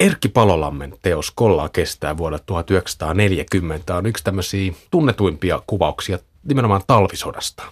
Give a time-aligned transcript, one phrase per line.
[0.00, 7.62] Erkki Palolammen teos Kollaa kestää vuodelta 1940 on yksi tämmöisiä tunnetuimpia kuvauksia nimenomaan talvisodasta.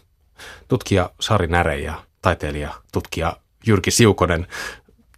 [0.68, 3.36] Tutkija Sari Näre ja taiteilija, tutkija
[3.66, 4.46] Jyrki Siukonen,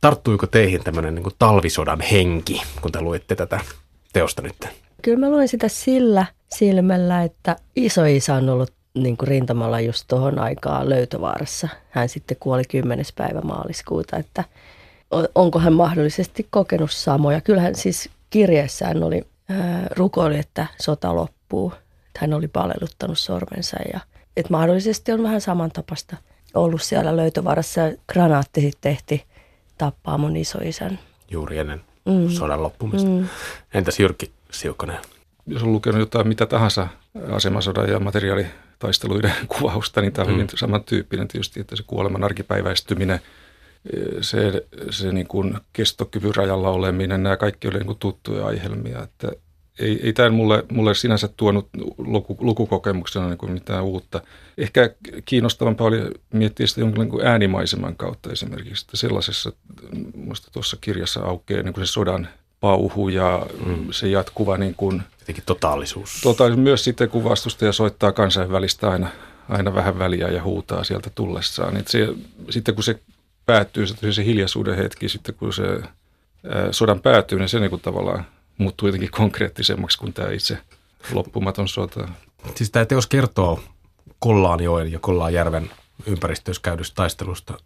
[0.01, 3.61] tarttuiko teihin tämmöinen niin talvisodan henki, kun te luitte tätä
[4.13, 4.69] teosta nyt?
[5.03, 10.05] Kyllä mä luin sitä sillä silmällä, että iso isä on ollut niin kuin rintamalla just
[10.09, 11.69] tuohon aikaan löytövaarassa.
[11.91, 13.05] Hän sitten kuoli 10.
[13.17, 14.45] päivä maaliskuuta, että
[15.35, 17.41] onko hän mahdollisesti kokenut samoja.
[17.41, 21.73] Kyllähän siis kirjeessään oli ää, rukoili, että sota loppuu.
[22.19, 24.01] Hän oli paleluttanut sormensa ja
[24.37, 26.17] että mahdollisesti on vähän samantapasta
[26.55, 27.81] ollut siellä löytövaarassa.
[28.13, 29.25] Granaatti sitten tehti
[29.79, 30.99] tappaa mun isoisän.
[31.31, 32.29] Juuri ennen mm.
[32.29, 33.09] sodan loppumista.
[33.09, 33.29] Mm.
[33.75, 34.99] Entäs Jyrki Siukkonen?
[35.47, 36.89] Jos on lukenut jotain mitä tahansa
[37.33, 40.35] asemasodan ja materiaalitaisteluiden kuvausta, niin tämä on mm.
[40.35, 43.21] hyvin samantyyppinen tietysti, että se kuoleman arkipäiväistyminen,
[44.21, 49.33] se, se niin kuin kestokyvyn rajalla oleminen, nämä kaikki oli niin kuin tuttuja aihelmia, että
[49.79, 54.21] ei, ei tämä mulle, mulle sinänsä tuonut luku, lukukokemuksena niin kuin mitään uutta.
[54.59, 54.91] Ehkä
[55.25, 56.01] kiinnostavampaa oli
[56.33, 58.85] miettiä sitä jonkin niin äänimaiseman kautta esimerkiksi.
[58.85, 59.53] Että sellaisessa,
[60.15, 62.29] minusta tuossa kirjassa aukeaa niin kuin se sodan
[62.61, 63.87] pauhu ja mm.
[63.91, 66.21] se jatkuva niin kuin, Jotenkin totaalisuus.
[66.23, 69.09] Totaalisuus myös sitten, kun vastustaja soittaa kansainvälistä aina,
[69.49, 71.75] aina vähän väliä ja huutaa sieltä tullessaan.
[71.75, 72.09] Niin se,
[72.51, 73.01] sitten kun se
[73.51, 77.83] päättyy, se, se hiljaisuuden hetki, sitten kun se ää, sodan päättyy, niin se niin kuin
[77.83, 78.27] tavallaan
[78.59, 80.59] muuttuu jotenkin konkreettisemmaksi kuin tämä itse
[81.13, 82.09] loppumaton sota.
[82.55, 83.63] Siis tämä teos kertoo
[84.19, 85.71] Kollaanjoen ja Kollaanjärven
[86.07, 87.59] ympäristössä käydystä taistelusta,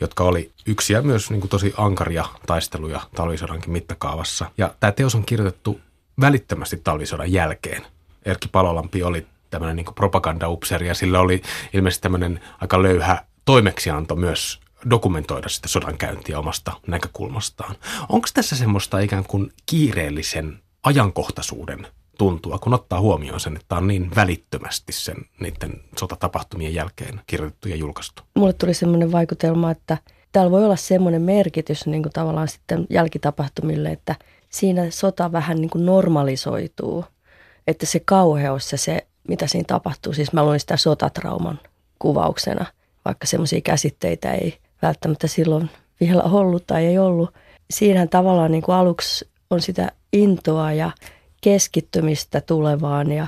[0.00, 4.50] jotka oli yksi ja myös niin kuin tosi ankaria taisteluja talvisodankin mittakaavassa.
[4.58, 5.80] Ja tämä teos on kirjoitettu
[6.20, 7.86] välittömästi talvisodan jälkeen.
[8.24, 11.42] Erkki Palolampi oli tämmöinen niin propagandaupseeri ja sillä oli
[11.72, 17.76] ilmeisesti tämmöinen aika löyhä toimeksianto myös dokumentoida sitä sodankäyntiä omasta näkökulmastaan.
[18.08, 21.86] Onko tässä semmoista ikään kuin kiireellisen ajankohtaisuuden
[22.18, 27.76] tuntua, kun ottaa huomioon sen, että on niin välittömästi sen niiden sotatapahtumien jälkeen kirjoitettu ja
[27.76, 28.22] julkaistu?
[28.34, 29.98] Mulle tuli semmoinen vaikutelma, että
[30.32, 34.14] täällä voi olla semmoinen merkitys niin kuin tavallaan sitten jälkitapahtumille, että
[34.50, 37.04] siinä sota vähän niin kuin normalisoituu,
[37.66, 41.60] että se kauheus ja se, mitä siinä tapahtuu, siis mä luin sitä sotatrauman
[41.98, 42.66] kuvauksena,
[43.04, 45.70] vaikka semmoisia käsitteitä ei välttämättä silloin
[46.00, 47.34] vielä ollut tai ei ollut.
[47.70, 50.90] Siinähän tavallaan niin kuin aluksi on sitä intoa ja
[51.40, 53.26] keskittymistä tulevaan ja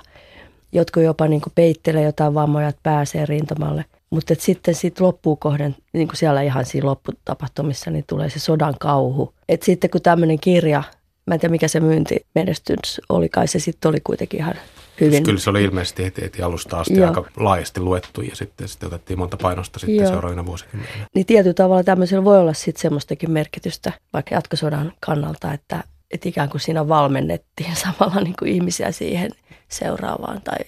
[0.73, 3.85] jotkut jopa niin kuin peittelee jotain vammoja, että pääsee rintamalle.
[4.11, 8.75] Mutta sitten sit loppuu kohden, niin kuin siellä ihan siinä lopputapahtumissa, niin tulee se sodan
[8.81, 9.35] kauhu.
[9.49, 10.83] Et sitten kun tämmöinen kirja,
[11.27, 14.55] mä en tiedä mikä se myyntimenestys oli, kai se sitten oli kuitenkin ihan
[15.01, 15.23] hyvin.
[15.23, 17.09] Kyllä se oli ilmeisesti heti, heti alusta asti Joo.
[17.09, 20.09] aika laajasti luettu ja sitten, sitten otettiin monta painosta sitten Joo.
[20.09, 21.07] seuraavina vuosikymmeninä.
[21.15, 26.49] Niin tietyllä tavalla tämmöisellä voi olla sitten semmoistakin merkitystä vaikka jatkosodan kannalta, että, että ikään
[26.49, 29.31] kuin siinä valmennettiin samalla niin kuin ihmisiä siihen
[29.69, 30.59] seuraavaan tai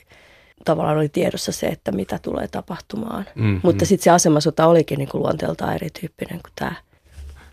[0.65, 3.27] tavallaan oli tiedossa se, että mitä tulee tapahtumaan.
[3.35, 3.87] Mm, Mutta mm.
[3.87, 6.75] sitten se asemasota olikin niin kuin luonteeltaan erityyppinen kuin tämä.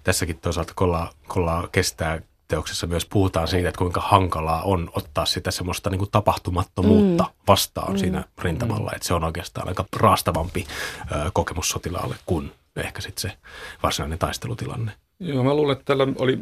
[0.03, 5.51] Tässäkin toisaalta kolla, kolla kestää teoksessa myös puhutaan siitä, että kuinka hankalaa on ottaa sitä
[5.51, 7.29] semmoista niin kuin tapahtumattomuutta mm.
[7.47, 7.97] vastaan mm.
[7.97, 8.91] siinä rintamalla.
[8.95, 10.67] Että se on oikeastaan aika raastavampi
[11.11, 13.37] ö, kokemus sotilaalle kuin ehkä sitten se
[13.83, 14.91] varsinainen taistelutilanne.
[15.19, 16.39] Joo, mä luulen, että tällä oli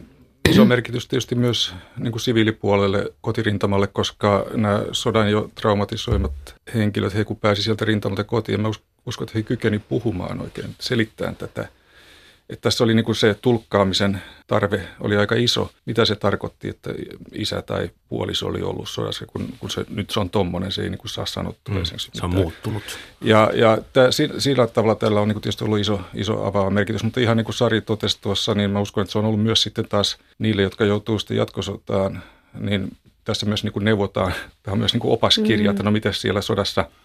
[0.50, 6.34] iso merkitys tietysti myös niin kuin siviilipuolelle, kotirintamalle, koska nämä sodan jo traumatisoimat
[6.74, 8.72] henkilöt, he kun pääsi sieltä rintamalta kotiin, mä
[9.06, 11.68] uskon, että he kykeni puhumaan oikein, selittämään tätä–
[12.50, 15.72] että tässä oli niin kuin se tulkkaamisen tarve oli aika iso.
[15.86, 16.90] Mitä se tarkoitti, että
[17.32, 20.90] isä tai puoliso oli ollut sodassa, kun, kun se, nyt se on tommonen, se ei
[20.90, 21.76] niin kuin saa sanottua.
[21.76, 22.84] Mm, se on muuttunut.
[23.22, 24.08] Ja, ja tämä,
[24.38, 27.46] sillä tavalla tällä on niin kuin tietysti ollut iso, iso avaava merkitys, mutta ihan niin
[27.46, 30.62] kuin Sari totesi tuossa, niin mä uskon, että se on ollut myös sitten taas niille,
[30.62, 32.24] jotka joutuu sitten jatkosotaan,
[32.60, 35.72] niin tässä myös niin kuin neuvotaan, tämä on myös niin kuin opaskirja, mm.
[35.72, 36.86] että no miten siellä sodassa–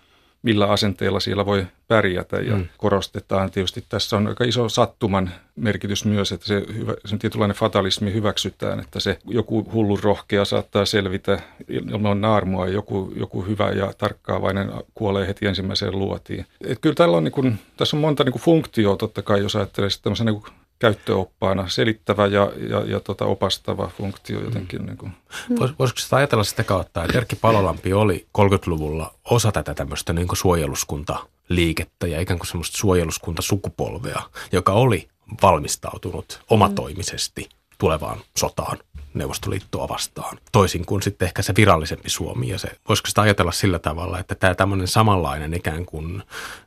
[0.43, 2.37] millä asenteella siellä voi pärjätä.
[2.37, 2.67] Ja mm.
[2.79, 8.13] korostetaan tietysti, tässä on aika iso sattuman merkitys myös, että se, hyvä, se tietynlainen fatalismi
[8.13, 13.93] hyväksytään, että se joku hullu rohkea saattaa selvitä ilman naarmua ja joku, joku hyvä ja
[13.99, 16.47] tarkkaavainen kuolee heti ensimmäiseen luotiin.
[16.65, 19.91] Et kyllä tällä on, niin kun, tässä on monta niin funktioa totta kai, jos ajattelee
[20.03, 20.43] tämmöisen niin
[20.81, 24.81] käyttöoppaana selittävä ja, ja, ja tota opastava funktio jotenkin.
[24.81, 24.87] Mm.
[24.87, 25.13] Niin kuin.
[25.59, 30.29] Vois, voisiko sitä ajatella sitä kautta, että Erkki Palolampi oli 30-luvulla osa tätä tämmöistä niin
[30.33, 34.23] suojeluskuntaliikettä ja ikään kuin semmoista suojeluskuntasukupolvea,
[34.53, 35.09] joka oli
[35.43, 37.49] valmistautunut omatoimisesti
[37.79, 38.79] tulevaan sotaan?
[39.15, 40.39] Neuvostoliittoa vastaan.
[40.53, 42.49] Toisin kuin sitten ehkä se virallisempi Suomi.
[42.49, 46.23] Ja se, voisiko sitä ajatella sillä tavalla, että tämä tämmöinen samanlainen ikään kuin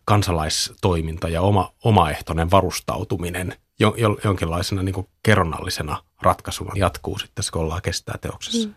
[0.05, 7.61] kansalaistoiminta ja oma, omaehtoinen varustautuminen jo, jo, jonkinlaisena niin kuin kerronnallisena ratkaisuna jatkuu sitten, kun
[7.61, 8.67] ollaan kestää teoksessa.
[8.67, 8.73] Mm.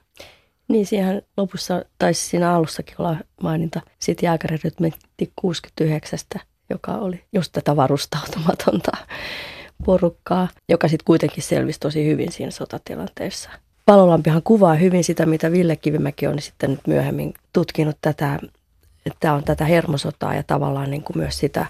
[0.68, 6.18] Niin, siihen lopussa, tai siinä alussakin olla maininta siitä jääkärirytmentti 69,
[6.70, 8.92] joka oli just tätä varustautumatonta
[9.84, 13.50] porukkaa, joka sitten kuitenkin selvisi tosi hyvin siinä sotatilanteessa.
[13.86, 18.38] Palolampihan kuvaa hyvin sitä, mitä Ville Kivimäki on sitten nyt myöhemmin tutkinut tätä,
[19.06, 21.66] että on tätä hermosotaa ja tavallaan niin kuin myös sitä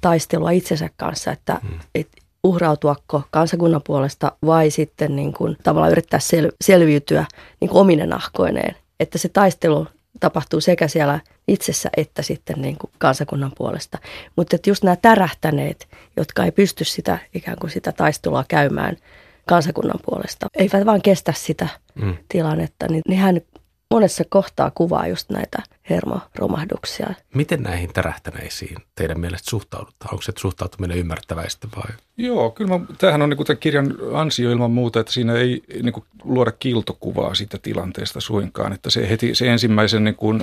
[0.00, 1.80] taistelua itsensä kanssa, että hmm.
[1.94, 2.08] et
[2.44, 7.24] uhrautuako kansakunnan puolesta vai sitten niin kuin tavallaan yrittää sel- selviytyä
[7.60, 8.76] niin kuin ominen nahkoineen.
[9.00, 9.86] Että se taistelu
[10.20, 13.98] tapahtuu sekä siellä itsessä että sitten niin kuin kansakunnan puolesta.
[14.36, 18.96] Mutta että just nämä tärähtäneet, jotka ei pysty sitä ikään kuin sitä taistelua käymään
[19.46, 22.16] kansakunnan puolesta, eivät vaan kestä sitä mm.
[22.28, 23.40] tilannetta, niin, niin hän
[23.92, 27.14] monessa kohtaa kuvaa just näitä hermoromahduksia.
[27.34, 30.12] Miten näihin tärähtäneisiin teidän mielestä suhtaudutaan?
[30.12, 31.96] Onko se suhtautuminen ymmärtäväistä vai?
[32.16, 35.92] Joo, kyllä mä, tämähän on niin tämän kirjan ansio ilman muuta, että siinä ei niin
[35.92, 38.72] kuin, luoda kiltokuvaa siitä tilanteesta suinkaan.
[38.72, 40.42] Että se, heti, se ensimmäisen niin kuin,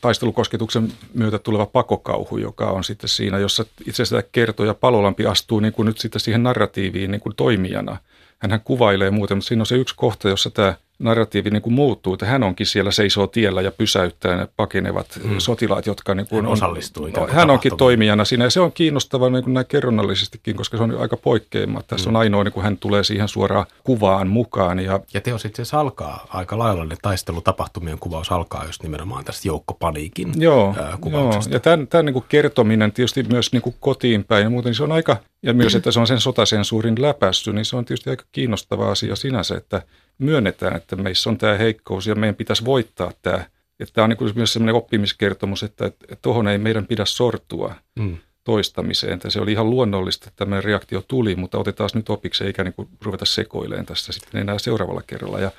[0.00, 5.72] taistelukosketuksen myötä tuleva pakokauhu, joka on sitten siinä, jossa itse asiassa kertoja Palolampi astuu niin
[5.72, 7.96] kuin nyt sitten siihen narratiiviin niin kuin toimijana.
[8.38, 12.14] Hänhän kuvailee muuten, mutta siinä on se yksi kohta, jossa tämä narratiivi niin kuin muuttuu,
[12.14, 15.38] että hän onkin siellä seisoo tiellä ja pysäyttää ne pakenevat hmm.
[15.38, 17.08] sotilaat, jotka niin kuin hän osallistuu.
[17.16, 20.82] On, hän onkin toimijana siinä ja se on kiinnostavaa niin kuin näin kerronnallisestikin, koska se
[20.82, 21.82] on aika poikkeama.
[21.82, 22.16] Tässä hmm.
[22.16, 24.78] on ainoa, niin kuin hän tulee siihen suoraan kuvaan mukaan.
[24.78, 29.48] Ja, ja teos itse asiassa alkaa aika lailla, ne taistelutapahtumien kuvaus alkaa just nimenomaan tästä
[29.48, 31.50] joukkopaniikin joo, kuvauksesta.
[31.50, 34.70] Joo, ja tämän, tämän niin kuin kertominen tietysti myös niin kuin kotiin päin ja muuten,
[34.70, 37.84] niin se on aika, ja myös, että se on sen sotasensuurin läpässy, niin se on
[37.84, 39.82] tietysti aika kiinnostava asia sinänsä, että–
[40.18, 43.44] myönnetään, että meissä on tämä heikkous ja meidän pitäisi voittaa tämä.
[43.80, 45.92] Että tämä on niin myös sellainen oppimiskertomus, että,
[46.22, 48.16] tuohon ei meidän pidä sortua mm.
[48.44, 49.12] toistamiseen.
[49.12, 52.74] Että se oli ihan luonnollista, että tämmöinen reaktio tuli, mutta otetaan nyt opiksi eikä niin
[52.74, 55.40] kuin ruveta sekoileen tässä sitten enää seuraavalla kerralla.
[55.40, 55.50] Ja,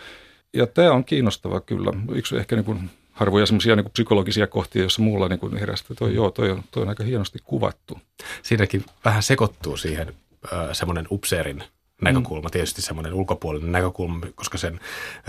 [0.54, 1.94] ja tämä on kiinnostava kyllä.
[2.12, 6.16] Yksi ehkä niin kuin harvoja semmoisia niin psykologisia kohtia, joissa muulla niin kuin herästä, toi,
[6.16, 8.00] joo, toi on, toi on aika hienosti kuvattu.
[8.44, 10.14] Siinäkin vähän sekoittuu siihen
[10.54, 11.64] äh, semmoinen upseerin–
[12.02, 12.52] näkökulma, mm.
[12.52, 14.80] tietysti semmoinen ulkopuolinen näkökulma, koska sen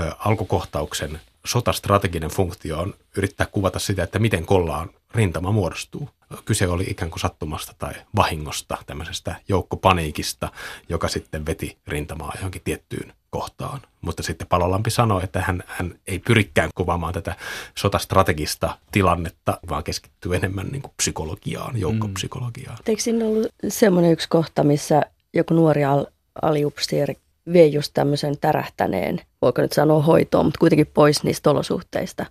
[0.00, 6.08] ö, alkukohtauksen sotastrateginen funktio on yrittää kuvata sitä, että miten kollaan rintama muodostuu.
[6.44, 10.48] Kyse oli ikään kuin sattumasta tai vahingosta, tämmöisestä joukkopaniikista,
[10.88, 13.80] joka sitten veti rintamaa johonkin tiettyyn kohtaan.
[14.00, 17.36] Mutta sitten Palolampi sanoi, että hän, hän ei pyrikään kuvaamaan tätä
[17.74, 22.78] sotastrategista tilannetta, vaan keskittyy enemmän niin kuin psykologiaan, joukkopsykologiaan.
[22.86, 25.02] Eikö siinä ollut semmoinen yksi kohta, missä
[25.34, 26.06] joku nuori al-
[26.42, 27.16] aliupseeri
[27.52, 32.26] vie just tämmöisen tärähtäneen, voiko nyt sanoa hoitoon, mutta kuitenkin pois niistä olosuhteista.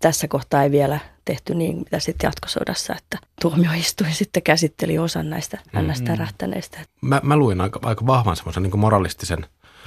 [0.00, 5.58] Tässä kohtaa ei vielä tehty niin, mitä sitten jatkosodassa, että tuomioistuin sitten käsitteli osan näistä
[5.72, 5.90] mm-hmm.
[5.90, 6.78] NS-tärähtäneistä.
[7.00, 9.46] Mä, mä luin aika, aika vahvan semmoisen niin moralistisen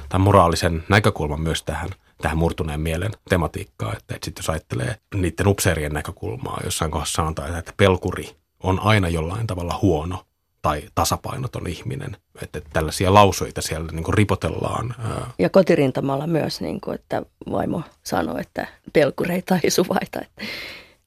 [0.09, 1.89] tai moraalisen näkökulman myös tähän,
[2.21, 3.97] tähän murtuneen mielen tematiikkaan.
[3.97, 9.09] Että, että sitten jos ajattelee niiden upseerien näkökulmaa, jossain kohdassa sanotaan, että pelkuri on aina
[9.09, 10.25] jollain tavalla huono
[10.63, 12.17] tai tasapainoton ihminen.
[12.41, 14.95] Että tällaisia lausuita siellä niin kuin ripotellaan.
[15.39, 17.21] Ja kotirintamalla myös, niin kuin, että
[17.51, 20.19] vaimo sanoi, että pelkureita ei suvaita.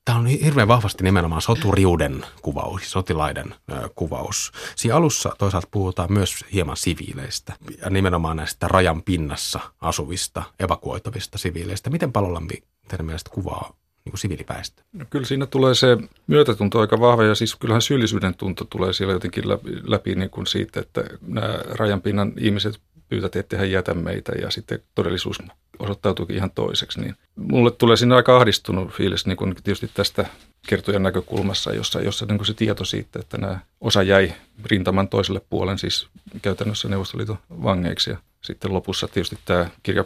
[0.05, 3.55] Tämä on hirveän vahvasti nimenomaan soturiuden kuvaus, sotilaiden
[3.95, 4.53] kuvaus.
[4.77, 7.53] Siinä alussa toisaalta puhutaan myös hieman siviileistä
[7.83, 11.91] ja nimenomaan näistä rajan pinnassa asuvista, evakuoitavista siviileistä.
[11.91, 13.73] Miten Palolampi teidän mielestä kuvaa
[14.07, 14.83] niin kuin siviiliväestö?
[14.93, 15.97] No kyllä siinä tulee se
[16.27, 20.47] myötätunto aika vahva ja siis kyllähän syyllisyyden tunto tulee siellä jotenkin läpi, läpi niin kuin
[20.47, 25.39] siitä, että nämä rajanpinnan ihmiset pyytät, että hän jätä meitä ja sitten todellisuus
[25.79, 27.01] osoittautuukin ihan toiseksi.
[27.01, 30.27] Niin mulle tulee siinä aika ahdistunut fiilis niin kuin tietysti tästä
[30.69, 34.33] kertojan näkökulmassa, jossa, jossa niin kuin se tieto siitä, että nämä osa jäi
[34.65, 36.09] rintaman toiselle puolen, siis
[36.43, 38.17] käytännössä Neuvostoliiton vangeiksi ja
[38.47, 40.05] sitten lopussa tietysti tämä kirja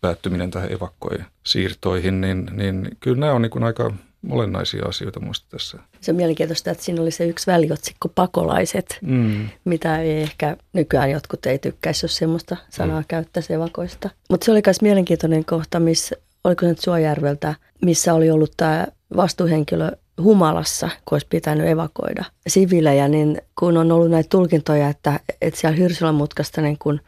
[0.00, 3.92] päättyminen tähän evakkojen siirtoihin, niin, niin kyllä nämä on niin kuin aika
[4.30, 5.78] olennaisia asioita muista tässä.
[6.00, 9.48] Se on mielenkiintoista, että siinä oli se yksi väliotsikko pakolaiset, mm.
[9.64, 13.06] mitä ei ehkä nykyään jotkut ei tykkäisi, jos semmoista sanaa mm.
[13.08, 14.10] käyttäisi evakoista.
[14.30, 18.86] Mutta se oli myös mielenkiintoinen kohta, missä, oliko se nyt Suojärveltä, missä oli ollut tämä
[19.16, 19.90] vastuuhenkilö
[20.22, 25.76] humalassa, kun olisi pitänyt evakoida sivilejä, niin kun on ollut näitä tulkintoja, että, että siellä
[25.76, 27.00] Hyrsylän mutkasta niin kun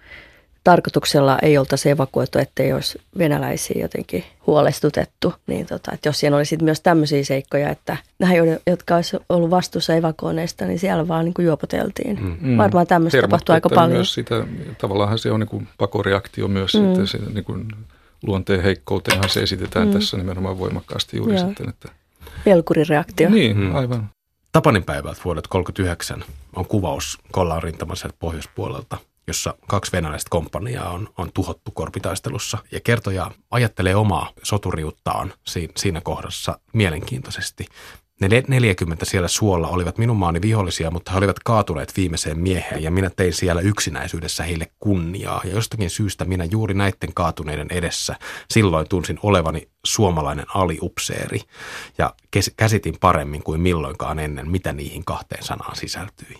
[0.65, 5.35] tarkoituksella ei oltaisi evakuoitu, ettei olisi venäläisiä jotenkin huolestutettu.
[5.47, 8.33] Niin tota, että jos siinä olisi myös tämmöisiä seikkoja, että nämä,
[8.67, 12.39] jotka olisi ollut vastuussa evakuoineista, niin siellä vaan niin kuin juopoteltiin.
[12.41, 12.57] Mm.
[12.57, 13.93] Varmaan tämmöistä tapahtuu aika paljon.
[13.93, 14.47] Myös sitä,
[14.79, 16.81] tavallaan se on niin kuin pakoreaktio myös mm.
[16.81, 17.69] sitten, se, niin kuin
[18.23, 19.95] luonteen heikkoutenhan se esitetään mm.
[19.95, 21.47] tässä nimenomaan voimakkaasti juuri Joo.
[21.47, 21.69] sitten.
[21.69, 21.89] Että...
[22.45, 23.31] Pelkurireaktio.
[23.31, 23.75] Niin, mm.
[23.75, 24.11] aivan.
[24.53, 26.25] Tapanin päivältä vuodet 39
[26.57, 32.59] on kuvaus Kollaan rintaman pohjoispuolelta– jossa kaksi venäläistä komppaniaa on, on tuhottu korpitaistelussa.
[32.73, 35.33] Ja kertoja ajattelee omaa soturiuttaan
[35.77, 37.67] siinä kohdassa mielenkiintoisesti.
[38.21, 42.91] Ne 40 siellä suolla olivat minun maani vihollisia, mutta he olivat kaatuneet viimeiseen mieheen ja
[42.91, 45.41] minä tein siellä yksinäisyydessä heille kunniaa.
[45.45, 48.17] Ja jostakin syystä minä juuri näiden kaatuneiden edessä
[48.51, 51.41] silloin tunsin olevani suomalainen aliupseeri
[51.99, 52.15] ja
[52.57, 56.37] käsitin paremmin kuin milloinkaan ennen, mitä niihin kahteen sanaan sisältyi.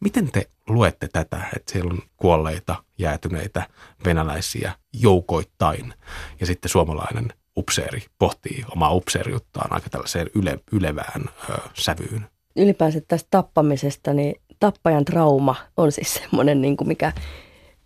[0.00, 3.62] Miten te luette tätä, että siellä on kuolleita, jäätyneitä
[4.04, 5.94] venäläisiä joukoittain
[6.40, 12.26] ja sitten suomalainen upseeri pohtii omaa upseeriuttaan aika tällaiseen yle, ylevään ö, sävyyn?
[12.56, 17.12] Ylipäänsä tästä tappamisesta, niin tappajan trauma on siis semmoinen, niin kuin mikä,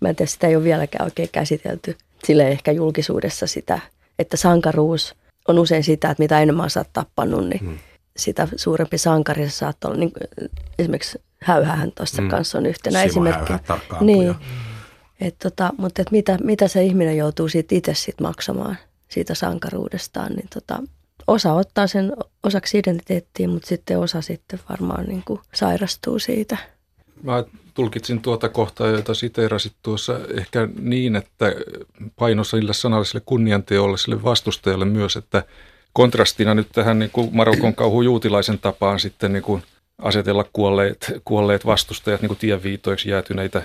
[0.00, 1.96] mä en tiedä, sitä ei ole vieläkään oikein käsitelty.
[2.24, 3.78] Sille ehkä julkisuudessa sitä,
[4.18, 5.14] että sankaruus
[5.48, 7.78] on usein sitä, että mitä enemmän sä oot tappanut, niin hmm.
[8.16, 9.96] sitä suurempi sankari sä saat olla.
[9.96, 10.12] Niin,
[10.78, 12.28] esimerkiksi häyhähän tuossa mm.
[12.28, 13.58] kanssa on yhtenä esimerkkinä.
[14.00, 14.34] Niin.
[15.20, 18.76] Et tota, mutta et mitä, mitä se ihminen joutuu siitä itse sit maksamaan
[19.08, 20.82] siitä sankaruudestaan, niin tota,
[21.26, 26.56] osa ottaa sen osaksi identiteettiin, mutta sitten osa sitten varmaan niin kuin sairastuu siitä.
[27.22, 27.44] Mä
[27.74, 31.52] tulkitsin tuota kohtaa, jota siteerasit tuossa ehkä niin, että
[32.16, 35.44] painossa niille sanalliselle kunnianteolle, sille vastustajalle myös, että
[35.92, 39.62] kontrastina nyt tähän niin kuin Marokon kauhu juutilaisen tapaan sitten niin kuin
[40.02, 43.62] asetella kuolleet, kuolleet vastustajat niin kuin tienviitoiksi jäätyneitä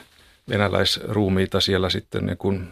[0.50, 2.68] venäläisruumiita siellä sitten niin kuin,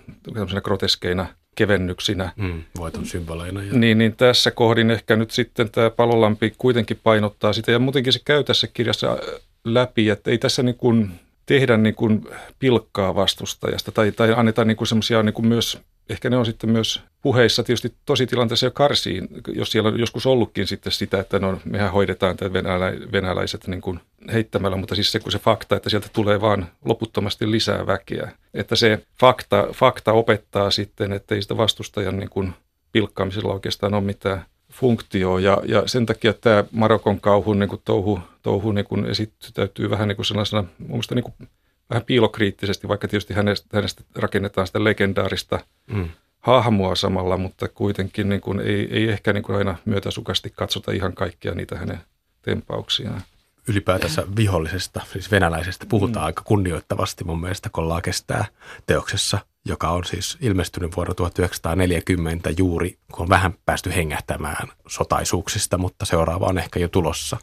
[0.64, 2.32] groteskeina kevennyksinä.
[2.36, 3.64] Mm, voiton symboleina.
[3.64, 3.74] Ja...
[3.74, 8.20] Niin, niin tässä kohdin ehkä nyt sitten tämä palolampi kuitenkin painottaa sitä ja muutenkin se
[8.26, 9.18] käy tässä kirjassa
[9.66, 11.12] läpi, että ei tässä niin kuin
[11.46, 12.28] tehdä niin kuin
[12.60, 17.64] pilkkaa vastustajasta tai, tai anneta niin semmoisia niin myös ehkä ne on sitten myös puheissa
[17.64, 22.38] tietysti tositilanteessa jo karsiin, jos siellä on joskus ollutkin sitten sitä, että no, mehän hoidetaan
[22.38, 24.00] tätä venälä, venäläiset niin kuin
[24.34, 28.32] heittämällä, mutta siis se, kun se fakta, että sieltä tulee vaan loputtomasti lisää väkeä.
[28.54, 32.54] Että se fakta, fakta opettaa sitten, että ei sitä vastustajan niin kuin
[32.92, 35.40] pilkkaamisella oikeastaan ole mitään funktioa.
[35.40, 40.08] Ja, ja sen takia tämä Marokon kauhun niin kuin touhu, touhu niin kuin esittäytyy vähän
[40.08, 41.50] niin kuin sellaisena, mun niin kuin
[41.90, 46.10] vähän piilokriittisesti, vaikka tietysti hänestä, hänestä rakennetaan sitä legendaarista mm.
[46.40, 51.14] hahmoa samalla, mutta kuitenkin niin kuin ei, ei ehkä niin kuin aina myötäsukasti katsota ihan
[51.14, 52.00] kaikkia niitä hänen
[52.42, 53.22] tempauksiaan.
[53.68, 56.26] Ylipäätänsä vihollisesta, siis venäläisestä, puhutaan mm.
[56.26, 58.46] aika kunnioittavasti mun mielestä Kollaa kestää
[58.86, 66.06] teoksessa, joka on siis ilmestynyt vuonna 1940 juuri, kun on vähän päästy hengähtämään sotaisuuksista, mutta
[66.06, 67.38] seuraava on ehkä jo tulossa.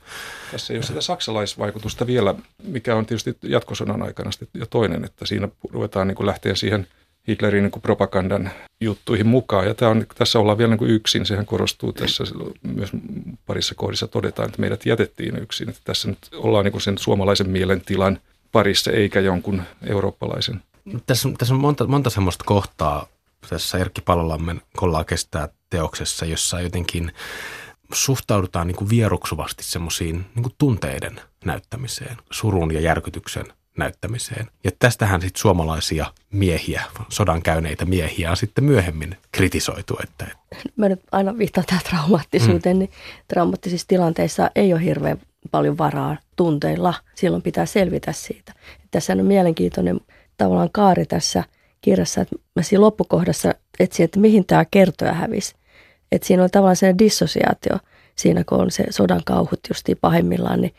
[0.52, 5.48] Tässä ei ole sitä saksalaisvaikutusta vielä, mikä on tietysti jatkosodan aikana jo toinen, että siinä
[5.70, 6.86] ruvetaan niin kuin lähteä siihen
[7.28, 8.50] Hitlerin niin propagandan
[8.80, 9.66] juttuihin mukaan.
[9.66, 12.24] Ja tämä on, tässä ollaan vielä niin yksin, sehän korostuu tässä
[12.62, 12.90] myös
[13.46, 15.68] parissa kohdissa todetaan, että meidät jätettiin yksin.
[15.68, 18.18] Että tässä nyt ollaan niin sen suomalaisen mielentilan
[18.52, 20.62] parissa eikä jonkun eurooppalaisen.
[21.06, 23.06] Tässä, tässä on monta, monta semmoista kohtaa
[23.48, 27.12] tässä Erkki Palolammen Kollaa kestää teoksessa, jossa jotenkin
[27.92, 33.44] suhtaudutaan niin kuin vieruksuvasti semmoisiin niin tunteiden näyttämiseen, surun ja järkytyksen
[33.78, 34.46] näyttämiseen.
[34.64, 39.98] Ja tästähän sitten suomalaisia miehiä, sodan käyneitä miehiä on sitten myöhemmin kritisoitu.
[40.02, 40.26] Että...
[40.76, 42.78] Mä nyt aina viittaan tähän traumaattisuuteen, mm.
[42.78, 42.90] niin
[43.28, 45.20] traumaattisissa tilanteissa ei ole hirveän
[45.50, 46.94] paljon varaa tunteilla.
[47.14, 48.52] Silloin pitää selvitä siitä.
[48.90, 50.00] Tässä on mielenkiintoinen
[50.42, 51.44] tavallaan kaari tässä
[51.80, 55.54] kirjassa, että mä siinä loppukohdassa etsin, että mihin tämä kertoja hävisi.
[56.12, 57.78] Että siinä on tavallaan se dissosiaatio
[58.16, 60.74] siinä, kun on se sodan kauhut justiin pahimmillaan, niin,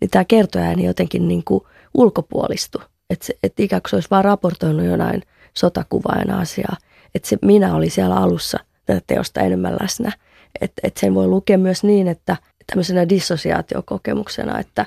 [0.00, 2.82] niin tämä kertoääni jotenkin niin kuin ulkopuolistu.
[3.10, 5.22] Että et ikään kuin se olisi vaan raportoinut jonain
[5.54, 6.76] sotakuvaajana asiaa.
[7.14, 10.12] Että se minä oli siellä alussa tätä teosta enemmän läsnä.
[10.60, 12.36] Että et sen voi lukea myös niin, että
[12.66, 14.86] tämmöisenä dissosiaatiokokemuksena, että,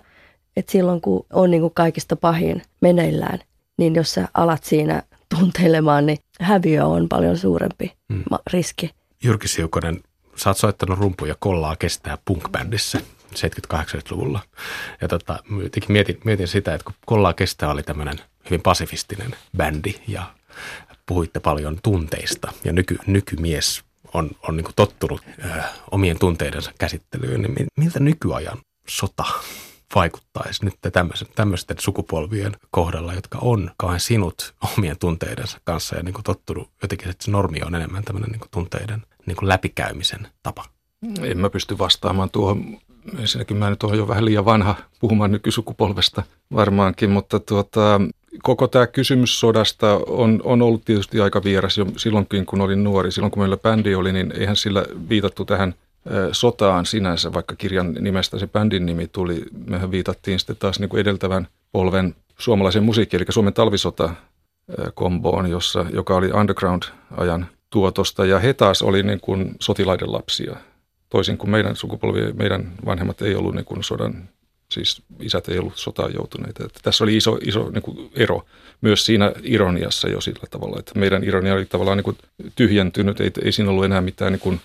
[0.57, 3.39] että silloin kun on niin kuin kaikista pahin meneillään,
[3.81, 5.03] niin jos sä alat siinä
[5.35, 8.23] tunteilemaan, niin häviö on paljon suurempi hmm.
[8.53, 8.91] riski.
[9.23, 10.03] Jyrki Siukonen,
[10.35, 13.01] sä oot soittanut rumpuja kollaa kestää punk-bändissä
[13.35, 14.39] 70-80-luvulla.
[15.01, 15.39] Ja tota,
[15.87, 20.23] mietin, mietin sitä, että kun kollaa kestää oli tämmöinen hyvin pasifistinen bändi ja
[21.05, 23.83] puhuitte paljon tunteista ja nyky, nykymies
[24.13, 25.47] on, on niin tottunut ö,
[25.91, 28.57] omien tunteidensa käsittelyyn, niin miltä nykyajan
[28.87, 29.25] sota
[29.95, 30.75] vaikuttaisi nyt
[31.35, 37.09] tämmöisten, sukupolvien kohdalla, jotka on kauhean sinut omien tunteidensa kanssa ja niin kuin tottunut jotenkin,
[37.09, 40.65] että se normi on enemmän tämmöinen niin kuin tunteiden niin kuin läpikäymisen tapa?
[41.21, 42.77] En mä pysty vastaamaan tuohon.
[43.19, 46.23] Ensinnäkin mä nyt olen jo vähän liian vanha puhumaan nykysukupolvesta
[46.55, 48.01] varmaankin, mutta tuota,
[48.43, 53.11] koko tämä kysymys sodasta on, on ollut tietysti aika vieras jo silloinkin, kun olin nuori.
[53.11, 55.73] Silloin kun meillä bändi oli, niin eihän sillä viitattu tähän
[56.31, 59.43] sotaan sinänsä, vaikka kirjan nimestä se bändin nimi tuli.
[59.67, 64.09] Mehän viitattiin sitten taas niin kuin edeltävän polven suomalaisen musiikki, eli Suomen talvisota
[64.93, 68.25] komboon, jossa, joka oli underground-ajan tuotosta.
[68.25, 70.55] Ja he taas oli niin kuin sotilaiden lapsia.
[71.09, 74.29] Toisin kuin meidän sukupolvi, meidän vanhemmat ei ollut niin kuin sodan,
[74.71, 76.65] siis isät ei ollut sotaan joutuneita.
[76.65, 78.45] Että tässä oli iso, iso niin kuin ero
[78.81, 82.17] myös siinä ironiassa jo sillä tavalla, että meidän ironia oli tavallaan niin kuin
[82.55, 84.61] tyhjentynyt, ei, ei siinä ollut enää mitään niin kuin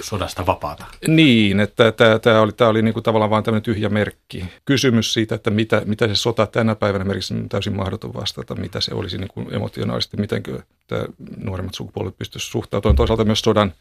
[0.00, 0.84] sodasta vapaata.
[1.08, 4.44] Niin, että tämä, oli, tämä oli niin kuin tavallaan vain tämmöinen tyhjä merkki.
[4.64, 8.80] Kysymys siitä, että mitä, mitä se sota tänä päivänä merkitsee, on täysin mahdoton vastata, mitä
[8.80, 10.42] se olisi niin kuin emotionaalisesti, miten
[10.86, 11.04] tämä
[11.36, 12.96] nuoremmat sukupolvet pystyisivät suhtautumaan.
[12.96, 13.72] Toisaalta myös sodan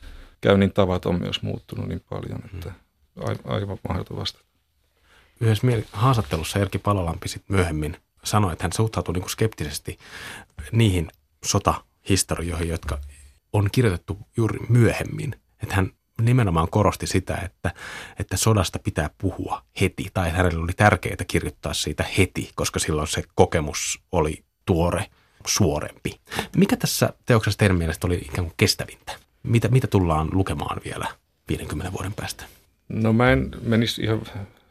[0.42, 2.72] käynnin tavat on myös muuttunut niin paljon, että
[3.44, 4.46] aivan mahdoton vastata.
[5.42, 9.98] Yhdessä haastattelussa Erkki Palolampi sitten myöhemmin sanoi, että hän suhtautuu niin kuin skeptisesti
[10.72, 11.08] niihin
[11.46, 13.00] sotahistorioihin, jotka
[13.54, 15.36] on kirjoitettu juuri myöhemmin.
[15.64, 15.92] Että hän
[16.22, 17.72] nimenomaan korosti sitä, että,
[18.20, 23.24] että sodasta pitää puhua heti, tai hänelle oli tärkeää kirjoittaa siitä heti, koska silloin se
[23.36, 25.06] kokemus oli tuore,
[25.46, 26.20] suorempi.
[26.56, 29.12] Mikä tässä teoksessa teidän mielestä oli ikään kuin kestävintä?
[29.44, 31.08] Mitä, mitä tullaan lukemaan vielä
[31.50, 32.46] 50 vuoden päästä?
[32.90, 34.22] No mä en menisi ihan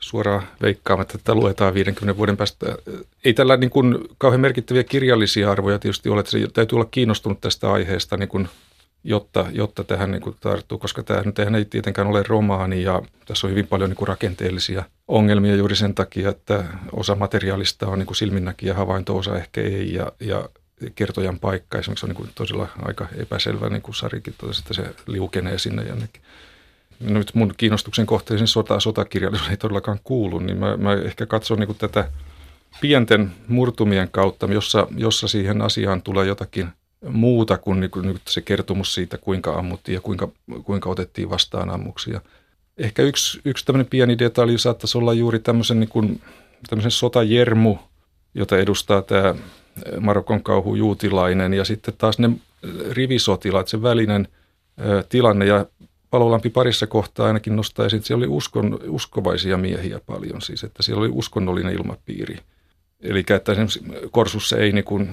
[0.00, 2.66] suoraan veikkaamatta, että luetaan 50 vuoden päästä.
[3.24, 7.40] Ei tällä niin kuin kauhean merkittäviä kirjallisia arvoja tietysti ole, että se täytyy olla kiinnostunut
[7.40, 8.48] tästä aiheesta niin kuin
[9.04, 13.46] jotta, jotta tähän niin kuin tarttuu, koska tämä nyt ei tietenkään ole romaani ja tässä
[13.46, 18.06] on hyvin paljon niin kuin rakenteellisia ongelmia juuri sen takia, että osa materiaalista on niin
[18.06, 20.48] kuin silminnäkijä havainto, osa ehkä ei ja, ja
[20.94, 24.94] kertojan paikka esimerkiksi on niin kuin todella aika epäselvä, niin kuin Sarikin totesi, että se
[25.06, 26.22] liukenee sinne jonnekin.
[27.00, 31.66] Nyt mun kiinnostuksen kohteeseen sota, sotakirjallisuus ei todellakaan kuulu, niin mä, mä ehkä katson niin
[31.66, 32.08] kuin tätä
[32.80, 36.68] pienten murtumien kautta, jossa, jossa siihen asiaan tulee jotakin–
[37.08, 40.28] muuta kuin, niin kuin se kertomus siitä, kuinka ammuttiin ja kuinka,
[40.64, 42.20] kuinka otettiin vastaan ammuksia.
[42.78, 46.22] Ehkä yksi, yksi tämmöinen pieni detalji saattaisi olla juuri tämmöisen, niin kuin,
[46.68, 47.76] tämmöisen sotajermu,
[48.34, 49.34] jota edustaa tämä
[50.00, 52.30] Marokon kauhu juutilainen ja sitten taas ne
[52.90, 54.28] rivisotilaat, se välinen
[54.80, 55.66] ö, tilanne ja
[56.10, 60.82] Palolampi parissa kohtaa ainakin nostaa esiin, että siellä oli uskon, uskovaisia miehiä paljon siis, että
[60.82, 62.38] siellä oli uskonnollinen ilmapiiri.
[63.00, 65.08] Eli että esimerkiksi Korsussa ei niin kuin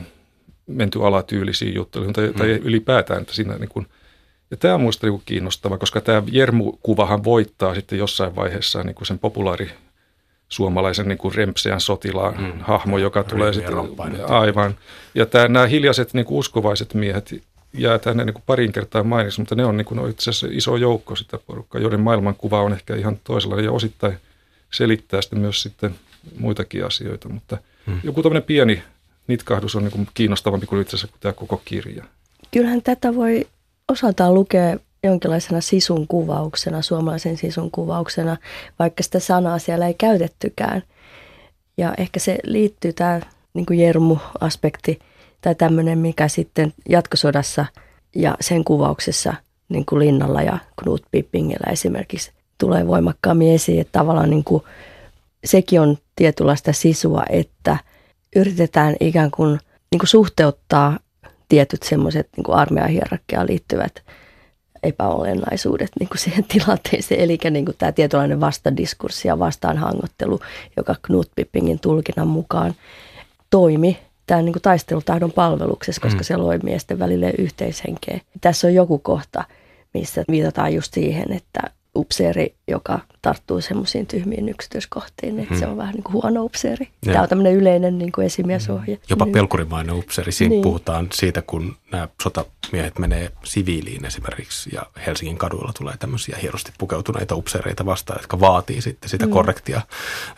[0.69, 2.34] menty alatyylisiin juttuihin tai, mm.
[2.34, 3.21] tai ylipäätään.
[3.21, 3.88] Että siinä niin kuin,
[4.51, 9.08] ja tämä on minusta niin kiinnostava, koska tämä Jermu-kuvahan voittaa sitten jossain vaiheessa niin kuin
[9.08, 9.71] sen populaari
[10.49, 12.60] suomalaisen niin kuin rempseän sotilaan mm.
[12.60, 14.75] hahmo, joka Ryhmiä tulee sitten aivan.
[15.15, 17.36] Ja tämä, nämä hiljaiset niin kuin uskovaiset miehet
[17.73, 20.47] jää tänne niin kuin parin kertaa mainiksi, mutta ne on, niin kuin, no itse asiassa
[20.51, 24.17] iso joukko sitä porukkaa, joiden maailmankuva on ehkä ihan toisenlainen ja osittain
[24.71, 25.95] selittää sitten myös sitten
[26.39, 27.99] muitakin asioita, mutta mm.
[28.03, 28.84] joku tämmöinen pieni
[29.30, 32.04] nitkahdus on niin kiinnostavampi kuin itse asiassa tämä koko kirja.
[32.52, 33.48] Kyllähän tätä voi
[33.92, 38.38] osaltaan lukea jonkinlaisena sisun kuvauksena, suomalaisen sisun kuvauksena,
[38.80, 40.84] vaikka sitä sanaa siellä ei käytettykään.
[41.78, 43.22] Ja ehkä se liittyy tämä
[43.54, 45.00] niin kuin Jermu-aspekti
[45.42, 47.65] tai tämmöinen, mikä sitten jatkosodassa
[48.15, 49.34] ja sen kuvauksessa
[49.70, 54.63] niin kuin Linnalla ja Knut Pippingillä esimerkiksi tulee voimakkaammin esiin, että tavallaan niin kuin,
[55.46, 57.78] sekin on tietynlaista sisua, että–
[58.36, 59.60] yritetään ikään kuin,
[59.92, 61.00] niin kuin suhteuttaa
[61.50, 64.04] tietyt semmoiset niin armeijahierarkiaan liittyvät
[64.84, 67.22] epäolennaisuudet niin kuin siihen tilanteeseen.
[67.22, 70.39] Eli niin kuin tämä tietynlainen vastadiskurssi ja vastaanhangottelu,
[70.78, 72.76] joka Knut Pippingin tulkinnan mukaan
[73.50, 76.24] toimi tämän niin kuin taistelutahdon palveluksessa, koska mm.
[76.24, 78.20] se loi miesten välille yhteishenkeä.
[78.42, 79.44] Tässä on joku kohta,
[79.94, 81.60] missä viitataan just siihen, että
[81.95, 85.60] upseeri, joka tarttuu semmoisiin tyhmiin yksityiskohtiin, että hmm.
[85.60, 86.89] se on vähän niin kuin huono upseeri.
[87.06, 87.12] Ja.
[87.12, 88.95] Tämä on tämmöinen yleinen niin kuin esimiesohje.
[88.95, 89.04] Hmm.
[89.10, 89.34] Jopa niin.
[89.34, 90.32] pelkurimainen upseeri.
[90.32, 90.62] Siinä niin.
[90.62, 97.36] puhutaan siitä, kun nämä sotamiehet menee siviiliin esimerkiksi ja Helsingin kaduilla tulee tämmöisiä hienosti pukeutuneita
[97.36, 99.34] upseereita vastaan, jotka vaatii sitten sitä hmm.
[99.34, 99.82] korrektia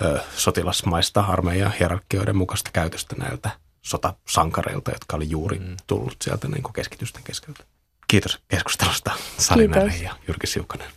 [0.02, 3.50] ö, sotilasmaista armeijan hierarkioiden mukaista käytöstä näiltä
[3.82, 5.78] sotasankareilta, jotka oli juuri hmm.
[5.88, 7.64] tullut sieltä niin kuin keskitysten keskeltä.
[8.08, 9.70] Kiitos keskustelusta Sari
[10.04, 10.88] ja Jyrki Siukanen.